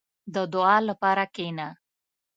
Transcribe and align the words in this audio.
•د 0.33 0.35
دعا 0.53 0.77
لپاره 0.89 1.23
کښېنه. 1.35 1.67